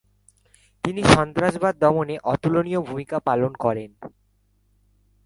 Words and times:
তিনি 0.83 1.01
সন্ত্রাসবাদ 1.15 1.73
দমনে 1.79 2.15
অতুলনীয় 2.23 2.79
ভূমিকা 2.81 3.17
পালন 3.19 3.51
করেন। 3.55 3.91